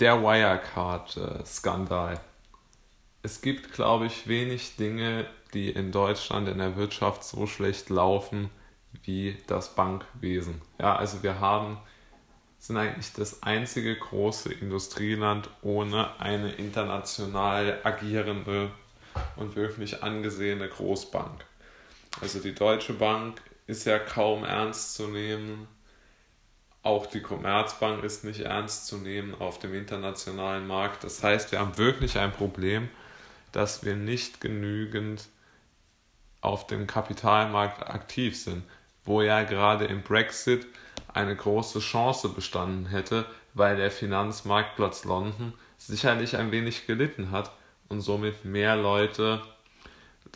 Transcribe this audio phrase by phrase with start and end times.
[0.00, 2.20] der Wirecard-Skandal.
[3.22, 8.50] Es gibt, glaube ich, wenig Dinge, die in Deutschland in der Wirtschaft so schlecht laufen
[9.02, 10.62] wie das Bankwesen.
[10.78, 11.78] Ja, also wir haben
[12.58, 18.70] sind eigentlich das einzige große Industrieland ohne eine international agierende
[19.36, 21.44] und wirklich angesehene Großbank.
[22.20, 25.68] Also die Deutsche Bank ist ja kaum ernst zu nehmen.
[26.88, 31.04] Auch die Commerzbank ist nicht ernst zu nehmen auf dem internationalen Markt.
[31.04, 32.88] Das heißt, wir haben wirklich ein Problem,
[33.52, 35.28] dass wir nicht genügend
[36.40, 38.62] auf dem Kapitalmarkt aktiv sind,
[39.04, 40.66] wo ja gerade im Brexit
[41.12, 47.52] eine große Chance bestanden hätte, weil der Finanzmarktplatz London sicherlich ein wenig gelitten hat
[47.90, 49.42] und somit mehr Leute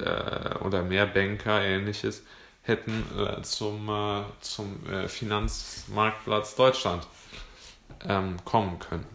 [0.00, 2.24] äh, oder mehr Banker ähnliches
[2.62, 7.06] hätten äh, zum, äh, zum äh, Finanzmarktplatz Deutschland
[8.06, 9.06] ähm, kommen können.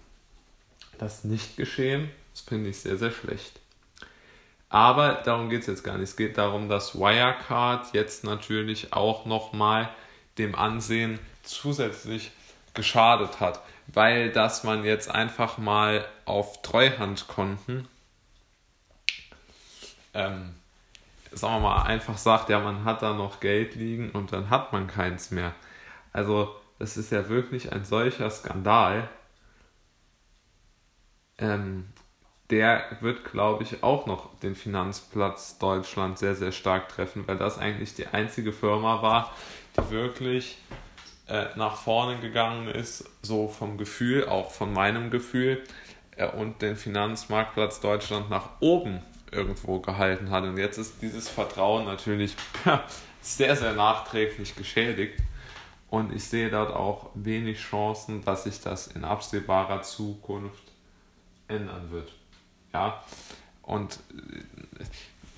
[0.98, 3.60] Das ist nicht geschehen, das finde ich sehr, sehr schlecht.
[4.70, 6.10] Aber darum geht es jetzt gar nicht.
[6.10, 9.90] Es geht darum, dass Wirecard jetzt natürlich auch nochmal
[10.38, 12.32] dem Ansehen zusätzlich
[12.74, 17.88] geschadet hat, weil dass man jetzt einfach mal auf Treuhandkonten,
[20.14, 20.56] ähm,
[21.36, 24.74] sagen wir mal, einfach sagt, ja, man hat da noch Geld liegen und dann hat
[24.74, 25.54] man keins mehr.
[26.12, 29.10] Also, das ist ja wirklich ein solcher Skandal.
[31.38, 31.88] Ähm,
[32.50, 37.58] der wird, glaube ich, auch noch den Finanzplatz Deutschland sehr, sehr stark treffen, weil das
[37.58, 39.34] eigentlich die einzige Firma war,
[39.76, 40.58] die wirklich
[41.28, 45.64] äh, nach vorne gegangen ist, so vom Gefühl, auch von meinem Gefühl,
[46.18, 50.44] äh, und den Finanzmarktplatz Deutschland nach oben irgendwo gehalten hat.
[50.44, 52.36] Und jetzt ist dieses Vertrauen natürlich
[53.22, 55.20] sehr, sehr nachträglich geschädigt.
[55.90, 60.64] Und ich sehe dort auch wenig Chancen, dass sich das in absehbarer Zukunft
[61.48, 62.12] ändern wird.
[62.74, 63.04] Ja,
[63.62, 64.84] und äh,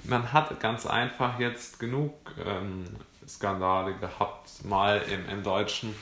[0.03, 2.85] man hat ganz einfach jetzt genug ähm,
[3.27, 5.93] Skandale gehabt, mal im, im deutschen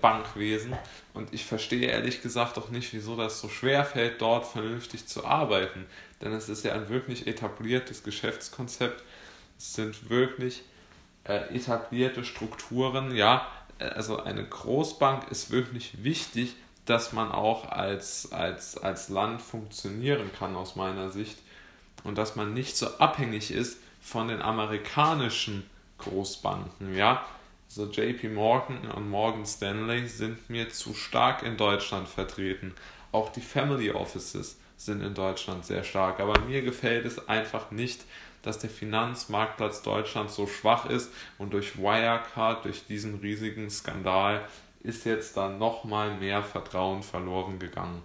[0.00, 0.76] Bankwesen.
[1.12, 5.24] Und ich verstehe ehrlich gesagt auch nicht, wieso das so schwer fällt, dort vernünftig zu
[5.24, 5.86] arbeiten.
[6.20, 9.02] Denn es ist ja ein wirklich etabliertes Geschäftskonzept.
[9.58, 10.62] Es sind wirklich
[11.24, 13.14] äh, etablierte Strukturen.
[13.14, 13.46] Ja,
[13.78, 16.56] also eine Großbank ist wirklich wichtig,
[16.86, 21.38] dass man auch als, als, als Land funktionieren kann, aus meiner Sicht.
[22.02, 25.68] Und dass man nicht so abhängig ist von den amerikanischen
[25.98, 27.24] Großbanken, ja.
[27.66, 32.74] Also JP Morgan und Morgan Stanley sind mir zu stark in Deutschland vertreten.
[33.12, 36.20] Auch die Family Offices sind in Deutschland sehr stark.
[36.20, 38.04] Aber mir gefällt es einfach nicht,
[38.42, 44.46] dass der Finanzmarktplatz Deutschland so schwach ist und durch Wirecard, durch diesen riesigen Skandal,
[44.80, 48.02] ist jetzt dann nochmal mehr Vertrauen verloren gegangen.